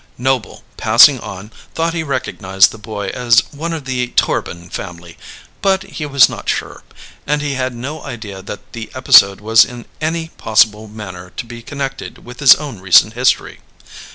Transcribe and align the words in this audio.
Noble, 0.17 0.63
passing 0.77 1.19
on, 1.19 1.51
thought 1.75 1.93
he 1.93 2.01
recognized 2.01 2.71
the 2.71 2.79
boy 2.79 3.09
as 3.09 3.43
one 3.51 3.71
of 3.71 3.85
the 3.85 4.07
Torbin 4.07 4.71
family, 4.71 5.15
but 5.61 5.83
he 5.83 6.07
was 6.07 6.27
not 6.27 6.49
sure, 6.49 6.81
and 7.27 7.39
he 7.43 7.53
had 7.53 7.75
no 7.75 8.01
idea 8.01 8.41
that 8.41 8.73
the 8.73 8.89
episode 8.95 9.39
was 9.41 9.63
in 9.63 9.85
any 10.01 10.29
possible 10.39 10.87
manner 10.87 11.29
to 11.37 11.45
be 11.45 11.61
connected 11.61 12.25
with 12.25 12.39
his 12.39 12.55
own 12.55 12.79
recent 12.79 13.13
history. 13.13 13.59